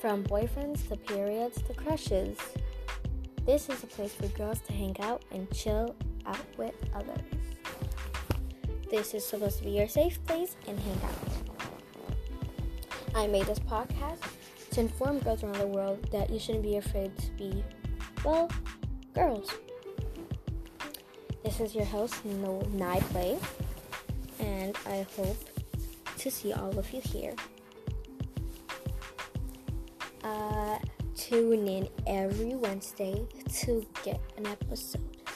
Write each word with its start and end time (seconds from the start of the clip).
From 0.00 0.22
boyfriends 0.22 0.88
to 0.88 0.96
periods 0.96 1.60
to 1.62 1.74
crushes. 1.74 2.38
This 3.44 3.68
is 3.68 3.82
a 3.82 3.86
place 3.88 4.12
for 4.12 4.28
girls 4.28 4.60
to 4.60 4.72
hang 4.72 4.94
out 5.00 5.24
and 5.32 5.50
chill 5.52 5.96
out 6.24 6.46
with 6.56 6.74
others. 6.94 7.20
This 8.90 9.12
is 9.12 9.26
supposed 9.26 9.58
to 9.58 9.64
be 9.64 9.70
your 9.70 9.88
safe 9.88 10.24
place 10.24 10.54
and 10.68 10.78
hangout. 10.78 11.18
I 13.12 13.26
made 13.26 13.46
this 13.46 13.58
podcast 13.58 14.22
to 14.70 14.80
inform 14.80 15.18
girls 15.18 15.42
around 15.42 15.58
the 15.58 15.66
world 15.66 16.06
that 16.12 16.30
you 16.30 16.38
shouldn't 16.38 16.62
be 16.62 16.76
afraid 16.76 17.16
to 17.18 17.30
be, 17.32 17.64
well, 18.24 18.48
girls. 19.14 19.50
This 21.42 21.58
is 21.58 21.74
your 21.74 21.86
host, 21.86 22.24
No 22.24 22.60
Nye 22.72 23.00
Play, 23.10 23.36
and 24.38 24.76
I 24.86 25.04
hope 25.16 25.36
to 26.18 26.30
see 26.30 26.52
all 26.52 26.78
of 26.78 26.92
you 26.92 27.00
here. 27.00 27.34
Tune 31.18 31.66
in 31.66 31.88
every 32.06 32.54
Wednesday 32.54 33.26
to 33.52 33.84
get 34.04 34.20
an 34.36 34.46
episode. 34.46 35.27